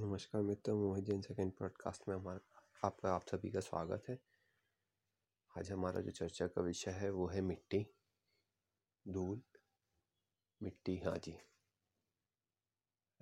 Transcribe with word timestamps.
नमस्कार 0.00 0.42
मित्रों, 0.42 0.80
मोहित 0.80 1.04
Jain 1.04 1.22
second 1.22 1.52
podcast 1.52 2.08
में 2.08 2.16
हमारा, 2.16 2.40
आपका, 2.84 3.14
आप 3.14 3.22
सभी 3.22 3.50
का 3.50 3.60
स्वागत 3.60 4.02
है। 4.08 4.18
आज 5.58 5.72
हमारा 5.72 6.00
जो 6.00 6.10
चर्चा 6.10 6.46
का 6.46 6.62
विषय 6.62 6.90
है, 6.90 7.10
वो 7.10 7.26
है 7.26 7.40
मिट्टी। 7.40 7.86
धूल, 9.08 9.42
मिट्टी 10.62 10.98
हाँ 10.98 11.18
जी। 11.18 11.38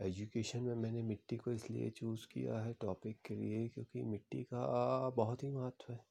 एजुकेशन 0.01 0.63
में 0.63 0.75
मैंने 0.75 1.03
मिट्टी 1.03 1.37
को 1.37 1.53
इसलिए 1.53 1.91
चूज़ 1.91 2.27
किया 2.27 2.61
है 2.61 2.73
टॉपिक 2.73 3.23
के 3.23 3.35
लिए 3.35 3.69
क्योंकि 3.69 4.03
मिट्टी 4.03 4.45
का 4.45 5.11
बहुत 5.11 5.43
ही 5.43 5.51
महत्व 5.51 5.93
है। 5.93 6.07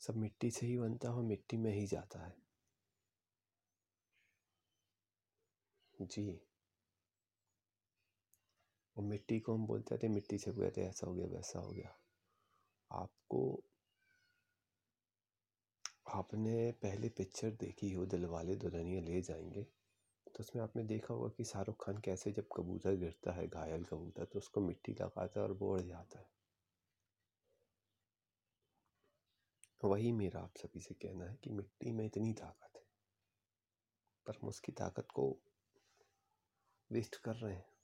सब 0.00 0.16
मिट्टी 0.16 0.50
से 0.50 0.66
ही 0.66 0.78
बनता 0.78 1.08
है 1.08 1.14
और 1.14 1.22
मिट्टी 1.22 1.56
में 1.56 1.72
ही 1.72 1.86
जाता 1.86 2.26
है। 2.26 2.36
जी। 6.02 6.47
और 8.98 9.04
मिट्टी 9.04 9.38
को 9.40 9.54
हम 9.54 9.66
बोलते 9.66 9.96
थे 9.98 10.08
मिट्टी 10.08 10.38
से 10.38 10.52
थे, 10.70 10.82
ऐसा 10.82 11.06
हो 11.06 11.14
गया, 11.14 11.26
वैसा 11.26 11.58
हो 11.58 11.70
गया। 11.70 11.96
आपको, 12.90 13.62
आपने 16.06 16.70
पहले 16.82 17.08
पिक्चर 17.08 17.50
देखी 17.50 17.90
हो 17.92 18.04
दिल 18.06 18.24
वाले 18.26 18.54
दुल्हनिया 18.56 19.00
ले 19.00 19.20
जाएँगे 19.22 19.62
तो 20.26 20.40
उसमें 20.40 20.62
आपने 20.62 20.82
देखा 20.84 21.14
होगा 21.14 21.28
कि 21.28 21.44
शाहरुख 21.44 21.84
खान 21.84 21.98
कैसे 21.98 22.32
जब 22.32 22.46
कबूतर 22.56 22.96
गिरता 22.96 23.32
है, 23.32 23.46
घायल 23.48 23.84
कबूतर 23.84 24.24
तो 24.24 24.38
उसको 24.38 24.60
मिट्टी 24.60 24.92
लगाता 24.92 25.40
है 25.40 25.46
और 25.46 25.52
वो 25.52 25.72
उड़ 25.72 25.80
जाता 25.80 26.18
है। 26.18 26.26
वही 29.80 30.12
मेरा 30.12 30.40
आप 30.40 30.56
सभी 30.56 30.80
से 30.80 30.94
कहना 30.94 31.24
है 31.24 31.36
कि 31.44 31.50
मिट्टी 31.50 31.92
में 31.92 32.04
इतनी 32.06 32.32
ताकत 32.32 32.76
है, 32.76 32.82
पर 34.26 34.38
हम 34.42 34.48
उसकी 34.48 34.72
ताकत 34.72 35.08
को 35.14 35.30
वेस्ट 36.90 37.16
कर 37.16 37.36
रहे 37.36 37.54
हैं। 37.54 37.77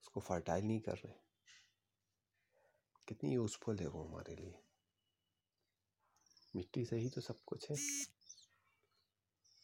उसको 0.00 0.20
फर्टाइल 0.20 0.64
नहीं 0.64 0.80
कर 0.80 0.96
रहे। 0.96 1.14
कितनी 3.08 3.32
यूज़फुल 3.34 3.78
है 3.78 3.86
वो 3.86 4.04
हमारे 4.04 4.34
लिए। 4.36 4.58
मिट्टी 6.56 6.84
से 6.84 6.96
ही 6.96 7.08
तो 7.08 7.20
सब 7.20 7.40
कुछ 7.46 7.70
है। 7.70 7.76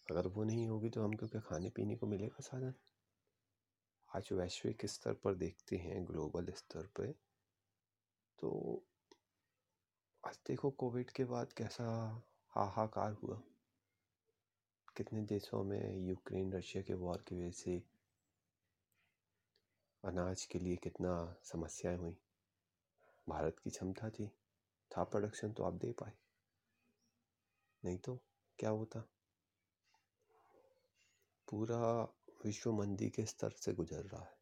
अगर 0.07 0.27
वो 0.27 0.45
नहीं 0.45 0.67
होगी 0.69 0.91
तो 0.91 1.03
हमको 1.05 1.27
क्या 1.27 1.41
खाने 1.41 1.71
पीने 1.71 1.97
को 1.97 2.07
मिलेगा 2.07 2.43
साधन 2.43 2.75
आज 4.09 4.29
वैश्विक 4.33 4.87
स्तर 4.87 5.15
पर 5.15 5.35
देखते 5.35 5.77
हैं 5.77 6.05
ग्लोबल 6.07 6.53
स्तर 6.53 6.87
पर 6.87 7.13
तो 8.39 8.51
आज 10.25 10.39
देखो 10.47 10.71
कोविड 10.71 11.11
के 11.11 11.25
बाद 11.25 11.53
कैसा 11.53 11.87
हाहाकार 12.49 13.13
हुआ। 13.13 13.41
कितने 14.97 15.23
देशों 15.23 15.63
में 15.65 16.07
यूक्रेन 16.07 16.53
रशिया 16.53 16.83
के 16.83 16.95
वॉर 16.95 17.25
की 17.29 17.35
वजह 17.35 17.51
से 17.51 17.83
अनाज 20.05 20.45
के 20.45 20.59
लिए 20.59 20.77
कितना 20.77 21.37
समस्याएँ 21.45 21.97
हुई? 21.97 22.17
भारत 23.29 23.59
की 23.59 23.71
क्षमता 23.71 24.11
थी। 24.11 24.29
था 24.97 25.05
प्रोडक्शन 25.05 25.53
तो 25.53 25.63
आप 25.63 25.73
दे 25.73 25.93
पाए। 25.93 26.13
नहीं 27.85 27.99
तो 27.99 28.21
क्या 28.59 28.71
होता? 28.71 29.01
पूरा 31.49 32.03
विश्व 32.45 32.73
मंदी 32.73 33.11
के 33.11 33.27
स्तर 33.27 33.51
से 33.51 33.73
गुजर 33.73 34.03
रहा 34.03 34.23
है। 34.23 34.39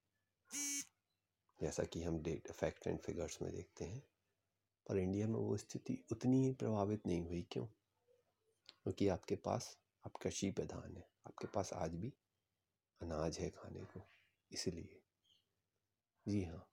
जैसा 1.60 1.84
कि 1.84 2.02
हम 2.02 2.18
डेट 2.18 2.52
फैक्ट 2.52 2.86
एंड 2.86 3.00
फिगर्स 3.00 3.42
में 3.42 3.52
देखते 3.52 3.84
हैं, 3.84 4.02
पर 4.88 4.98
इंडिया 4.98 5.26
में 5.26 5.40
वो 5.40 5.56
स्थिति 5.56 6.04
उतनी 6.12 6.44
ही 6.44 6.52
प्रभावित 6.52 7.06
नहीं 7.06 7.22
हुई 7.22 7.42
क्यों? 7.42 7.66
क्योंकि 8.82 9.08
आपके 9.08 9.36
पास, 9.36 9.78
आप 10.06 10.12
कृषि 10.16 10.50
प्रधान 10.50 10.96
है। 10.96 11.10
आपके 11.26 11.46
पास 11.46 11.72
आज 11.72 11.94
भी 11.94 12.14
अनाज 13.02 13.38
है 13.38 13.50
खाने 13.50 13.80
को, 13.80 14.08
इसलिए। 14.52 15.02
जी 16.26 16.42
हाँ। 16.44 16.66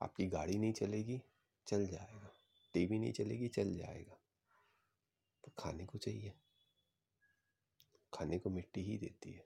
आपकी 0.00 0.26
गाड़ी 0.28 0.58
नहीं 0.58 0.72
चलेगी, 0.72 1.20
चल 1.66 1.86
जाएगा। 1.86 2.32
टीवी 2.74 2.98
नहीं 2.98 3.12
चलेगी, 3.12 3.48
चल 3.48 3.74
जाएगा। 3.74 4.18
तो 5.44 5.52
खाने 5.58 5.84
को 5.86 5.98
चाहिए। 5.98 6.32
खाने 8.12 8.38
को 8.38 8.50
मिट्टी 8.50 8.82
ही 8.82 8.98
देती 8.98 9.32
है। 9.32 9.44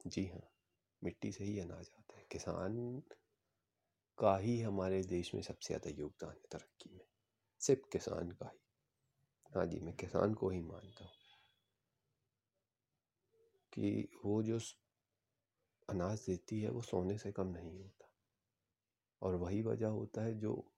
जी 0.00 0.24
हाँ 0.26 0.40
मिट्टी 1.02 1.32
से 1.32 1.44
ही 1.44 1.58
अनाज 1.58 1.90
आता 1.98 2.16
है। 2.18 2.24
किसान 2.32 3.02
का 4.18 4.36
ही 4.36 4.60
हमारे 4.60 5.02
देश 5.02 5.34
में 5.34 5.40
सबसे 5.42 5.74
ज़्यादा 5.74 5.90
योगदान 5.98 6.30
है 6.30 6.48
तरक्की 6.52 6.90
में। 6.94 7.04
सिर्फ़ 7.60 7.88
किसान 7.92 8.30
का 8.32 8.50
ही। 8.50 8.58
हाँ 9.50 9.66
जी, 9.66 9.80
मैं 9.80 9.94
किसान 9.96 10.34
को 10.34 10.50
ही 10.50 10.60
मानता 10.60 11.04
हूँ। 11.04 11.12
कि 13.72 14.08
वो 14.24 14.42
जो 14.42 14.58
अनाज 15.90 16.18
देती 16.26 16.60
है, 16.60 16.70
वो 16.70 16.82
सोने 16.82 17.18
से 17.18 17.32
कम 17.32 17.46
नहीं 17.46 17.78
होता। 17.78 18.10
और 19.22 19.34
वही 19.34 19.62
वजह 19.62 19.86
होता 19.86 20.22
है 20.22 20.38
जो 20.38 20.72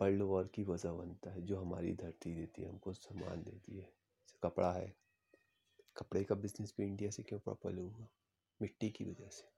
वर्ल्ड 0.00 0.22
वॉर 0.22 0.46
की 0.46 0.64
वजह 0.64 0.92
बनता 0.92 1.30
है, 1.30 1.42
जो 1.42 1.60
हमारी 1.60 1.92
धरती 1.92 2.34
देती 2.34 2.62
है, 2.62 2.68
हमको 2.68 2.92
सामान 2.92 3.42
देती 3.42 3.78
है। 3.78 3.92
कपड़ा 4.42 4.72
है। 4.72 4.96
कपड़े 5.96 6.24
का 6.24 6.34
बिज़नेस 6.34 6.74
भी 6.78 6.84
इंडिया 6.84 7.10
से 7.10 7.22
क्यों 7.22 7.40
प्रॉपर 7.40 7.74
हुआ? 7.74 8.08
मिट्टी 8.62 8.90
की 8.90 9.04
वजह 9.04 9.28
से। 9.28 9.48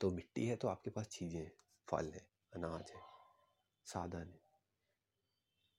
तो 0.00 0.10
मिट्टी 0.10 0.46
है 0.46 0.56
तो 0.56 0.68
आपके 0.68 0.90
पास 0.90 1.08
चीज़ें 1.08 1.40
हैं, 1.40 1.52
फल 1.88 2.12
है, 2.12 2.28
अनाज 2.54 2.90
है, 2.90 3.00
साधन 3.86 4.28
है। 4.28 4.40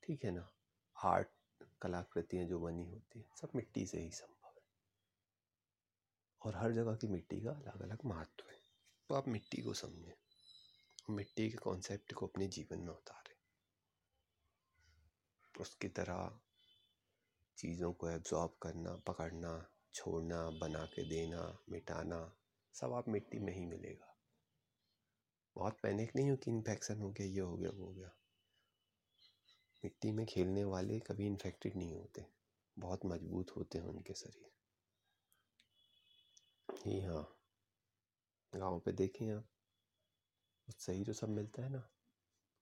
ठीक 0.04 0.26
है 0.26 0.32
ना? 0.32 0.52
आर्ट, 1.04 1.28
कलाकृतियाँ 1.82 2.46
जो 2.46 2.60
बनी 2.60 2.86
होती 2.86 3.20
हैं, 3.20 3.30
सब 3.36 3.50
मिट्टी 3.56 3.86
से 3.86 4.00
ही 4.00 4.12
सब 4.12 4.35
और 6.46 6.56
हर 6.56 6.72
जगह 6.72 6.96
की 6.96 7.08
मिट्टी 7.08 7.42
का 7.42 7.52
अलग 7.52 7.82
अलग 7.82 7.98
महत्व 8.06 8.44
है। 8.50 8.58
तो 9.10 9.16
आप 9.16 9.28
मिट्टी 9.28 9.62
को 9.62 9.74
समझें। 9.74 10.14
मिट्टी 11.10 11.50
के 11.50 11.58
कॉन्सेप्ट 11.58 12.14
को 12.14 12.28
अपने 12.28 12.48
जीवन 12.48 12.80
में 12.80 12.94
उतारें। 12.94 13.36
उसकी 15.62 15.88
तरह 15.88 16.40
चीज़ों 17.58 17.94
को 17.94 18.10
एब्जॉर्ब 18.10 18.58
करना, 18.62 18.96
पकड़ना, 18.96 19.70
छोड़ना, 19.94 20.50
बना 20.50 20.86
के 20.86 21.04
देना, 21.10 21.58
मिटाना, 21.70 22.38
सब 22.74 22.94
आप 22.94 23.10
मिट्टी 23.10 23.40
में 23.40 23.54
ही 23.54 23.66
मिलेगा। 23.66 24.18
बहुत 25.56 25.78
पैनिक 25.84 26.16
नहीं 26.16 26.30
हो 26.30 26.36
कि 26.36 26.52
इन्फेक्शन 26.52 27.00
हो 27.00 27.12
गया, 27.12 27.28
ये 27.28 27.40
हो 27.40 27.58
गया, 27.58 27.70
वो 27.70 27.86
हो 27.86 27.94
गया। 27.94 28.12
मिट्टी 29.86 30.12
में 30.12 30.26
खेलने 30.26 30.64
वाले 30.64 31.00
कभी 31.00 31.26
इन्फेक्टेड 31.28 31.76
नहीं 31.76 31.96
होते। 31.96 32.26
बहुत 32.80 33.06
मज़बूत 33.06 33.52
होते 33.58 33.78
हैं 33.78 33.86
उनके 33.86 34.14
शरीर। 34.14 34.52
जी 36.76 37.00
हाँ। 37.02 37.26
गाँव 38.54 38.80
पे 38.80 38.92
देखें 38.92 39.30
आप 39.32 39.46
उससे 40.68 40.94
ही 40.94 41.04
तो 41.04 41.14
सब 41.14 41.30
मिलता 41.30 41.64
है 41.64 41.70
ना। 41.70 41.84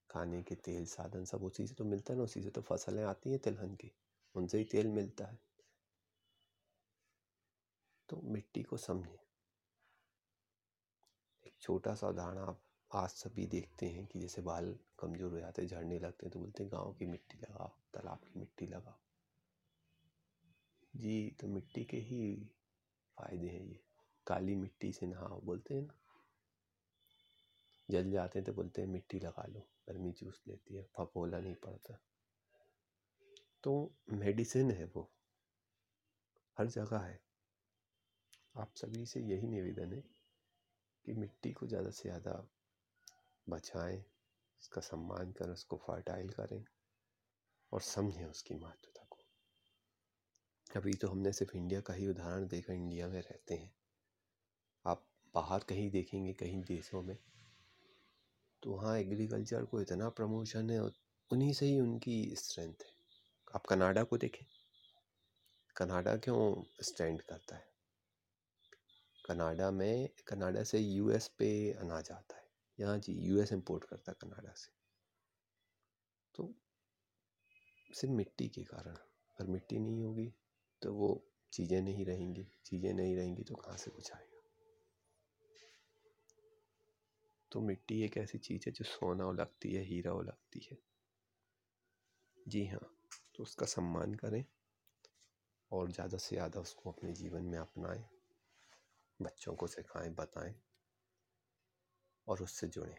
खाने 0.09 0.41
के 0.43 0.55
तेल, 0.55 0.85
साधन 0.85 1.25
सब 1.25 1.43
उसी 1.43 1.67
से 1.67 1.73
तो 1.73 1.85
मिलता 1.85 2.13
है 2.13 2.17
ना, 2.17 2.23
उसी 2.23 2.41
से 2.41 2.49
तो 2.49 2.61
फ़सलें 2.61 3.03
आती 3.03 3.29
हैं 3.29 3.39
तिलहन 3.39 3.75
की, 3.75 3.91
उनसे 4.35 4.57
ही 4.57 4.63
तेल 4.63 4.87
मिलता 4.87 5.25
है। 5.25 5.39
तो 8.09 8.21
मिट्टी 8.23 8.63
को 8.63 8.77
समझें। 8.77 9.17
एक 11.45 11.53
छोटा 11.61 11.95
सा 11.95 12.07
उदाहरण 12.07 12.37
आप 12.37 12.61
आज 12.91 13.09
सभी 13.09 13.45
देखते 13.47 13.85
हैं 13.85 14.05
कि 14.05 14.19
जैसे 14.19 14.41
बाल 14.41 14.75
कमज़ोर 14.99 15.31
हो 15.31 15.39
जाते 15.39 15.65
झड़ने 15.65 15.99
लगते 15.99 16.25
हैं 16.25 16.31
तो 16.31 16.39
बोलते 16.39 16.63
हैं, 16.63 16.71
गाँव 16.71 16.93
की 16.93 17.05
मिट्टी 17.05 17.37
लगाओ, 17.37 17.67
तालाब 17.93 18.17
की 18.17 18.39
मिट्टी 18.39 18.67
लगाओ। 18.67 18.99
जी 20.93 21.35
तो 21.39 21.47
मिट्टी 21.47 21.83
के 21.83 21.97
ही 21.97 22.35
फ़ायदे 23.17 23.47
हैं 23.47 23.65
ये। 23.65 23.79
काली 24.27 24.55
मिट्टी 24.55 24.91
से 24.93 25.05
नहाओ, 25.05 25.41
बोलते 25.41 25.73
हैं 25.73 25.81
ना। 25.81 25.99
जल 27.89 28.11
जाते 28.11 28.39
हैं 28.39 28.45
तो 28.45 28.53
बोलते 28.53 28.81
हैं, 28.81 28.87
मिट्टी 28.89 29.19
लगा 29.19 29.45
लो, 29.47 29.59
गर्मी 29.89 30.11
चूस 30.11 30.41
लेती 30.47 30.75
है 30.75 30.83
फपोला 30.97 31.39
नहीं 31.39 31.55
पड़ता। 31.55 31.99
तो 33.63 33.91
मेडिसिन 34.11 34.71
है 34.71 34.85
वो, 34.85 35.09
हर 36.57 36.67
जगह 36.67 36.99
है। 36.99 37.19
आप 38.55 38.73
सभी 38.75 39.05
से 39.05 39.19
यही 39.19 39.47
निवेदन 39.47 39.93
है 39.93 40.03
कि 41.05 41.13
मिट्टी 41.13 41.51
को 41.51 41.67
ज़्यादा 41.67 41.89
से 41.89 42.09
ज़्यादा 42.09 42.33
बचाएँ, 43.47 44.03
उसका 44.61 44.81
सम्मान 44.81 45.31
करें, 45.31 45.53
उसको 45.53 45.77
फर्टाइल 45.77 46.29
करें 46.29 46.63
और 47.71 47.81
समझें 47.81 48.25
उसकी 48.25 48.55
महत्वता 48.55 49.05
को। 49.09 49.19
अभी 50.75 50.93
तो 50.93 51.07
हमने 51.07 51.31
सिर्फ़ 51.33 51.55
इंडिया 51.57 51.81
का 51.81 51.93
ही 51.93 52.07
उदाहरण 52.07 52.47
देखा 52.47 52.73
इंडिया 52.73 53.07
में 53.07 53.21
रहते 53.21 53.55
हैं। 53.55 53.71
बाहर 55.35 55.63
कहीं 55.69 55.89
देखेंगे, 55.91 56.33
कहीं 56.33 56.61
देशों 56.61 57.01
में 57.01 57.17
तो 58.63 58.71
वहाँ 58.71 58.97
एग्रीकल्चर 58.99 59.65
को 59.65 59.81
इतना 59.81 60.09
प्रमोशन 60.09 60.69
है 60.69 60.79
उन्हीं 61.31 61.53
से 61.53 61.65
ही 61.65 61.79
उनकी 61.79 62.35
स्ट्रेंथ 62.35 62.83
है। 62.83 62.91
आप 63.55 63.65
कनाडा 63.65 64.03
को 64.03 64.17
देखें। 64.17 64.45
कनाडा 65.75 66.15
क्यों 66.17 66.63
स्टैंड 66.83 67.21
करता 67.21 67.55
है? 67.55 67.71
कनाडा 69.25 69.69
में, 69.71 70.09
कनाडा 70.27 70.63
से 70.63 70.79
यूएस 70.79 71.27
पे 71.27 71.49
अनाज 71.71 72.11
आता 72.11 72.37
है। 72.37 72.43
यहाँ 72.79 72.97
जी 72.97 73.13
यूएस 73.13 73.53
इंपोर्ट 73.53 73.83
करता 73.83 74.11
है 74.11 74.15
कनाडा 74.21 74.53
से। 74.53 74.71
तो 76.35 76.53
सिर्फ़ 77.93 78.13
मिट्टी 78.13 78.47
के 78.47 78.63
कारण, 78.63 78.93
अगर 78.93 79.51
मिट्टी 79.51 79.79
नहीं 79.79 80.03
होगी 80.03 80.33
तो 80.81 80.93
वो 80.93 81.09
चीज़ें 81.53 81.81
नहीं 81.81 82.05
रहेंगी, 82.05 82.47
चीज़ें 82.65 82.93
नहीं 82.93 83.15
रहेंगी 83.15 83.43
तो 83.43 83.55
कहाँ 83.55 83.77
से 83.77 83.91
कुछ 83.91 84.11
आएगा? 84.13 84.32
तो 87.53 87.61
मिट्टी 87.61 88.01
एक 88.01 88.17
ऐसी 88.17 88.37
चीज़ 88.37 88.63
है 88.67 88.71
जो 88.71 88.85
सोना 88.85 89.23
हो 89.23 89.31
लगती 89.31 89.73
है, 89.73 89.83
हीरा 89.83 90.11
लगती 90.11 90.67
है। 90.71 90.77
जी 92.47 92.65
हाँ 92.65 92.89
तो 93.35 93.43
उसका 93.43 93.65
सम्मान 93.65 94.13
करें 94.15 94.43
और 95.71 95.91
ज़्यादा 95.91 96.17
से 96.17 96.35
ज़्यादा 96.35 96.59
उसको 96.59 96.91
अपने 96.91 97.13
जीवन 97.13 97.43
में 97.43 97.57
अपनाएँ, 97.59 98.03
बच्चों 99.19 99.53
को 99.55 99.67
सिखाएँ, 99.67 100.09
बताएँ 100.09 100.55
और 102.27 102.41
उससे 102.41 102.67
जुड़ें। 102.67 102.95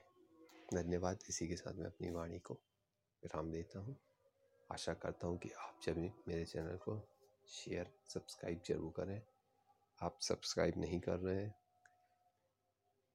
धन्यवाद 0.75 1.19
इसी 1.29 1.49
के 1.49 1.57
साथ 1.57 1.75
मैं 1.75 1.87
अपनी 1.87 2.11
वाणी 2.11 2.39
को 2.39 2.55
विराम 3.23 3.51
देता 3.51 3.79
हूँ। 3.79 3.97
आशा 4.73 4.95
करता 4.95 5.27
हूँ 5.27 5.39
कि 5.39 5.51
आप 5.51 5.81
जब 5.85 5.99
मेरे 6.29 6.45
चैनल 6.45 6.77
को 6.77 7.01
शेयर, 7.49 7.93
सब्सक्राइब 8.09 8.63
ज़रूर 8.69 8.93
करें। 8.97 9.21
आप 10.03 10.19
सब्सक्राइब 10.23 10.75
नहीं 10.79 11.01
कर 11.01 11.19
रहे 11.19 11.43
हैं 11.43 11.55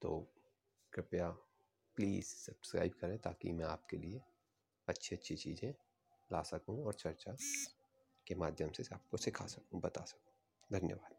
तो 0.02 0.39
कृपया 0.94 1.30
प्लीज़ 1.98 2.26
सब्सक्राइब 2.26 2.94
करें 3.02 3.18
ताकि 3.18 3.52
मैं 3.52 3.66
आपके 3.66 3.98
लिए 3.98 4.22
अच्छी 4.88 5.16
अच्छी 5.16 5.36
चीज़ें 5.36 5.74
ला 6.34 6.42
सकूँ 6.42 6.86
और 6.86 6.94
चर्चा 6.94 7.36
के 8.28 8.36
माध्यम 8.36 8.72
से 8.72 8.84
आपको 8.94 9.18
सिखा 9.18 9.46
सकूँ, 9.46 9.82
बता 9.82 10.06
सकूँ। 10.06 10.80
धन्यवाद। 10.80 11.19